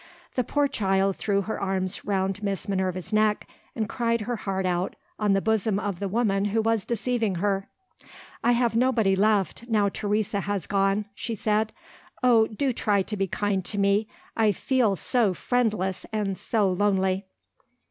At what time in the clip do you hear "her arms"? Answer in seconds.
1.41-2.03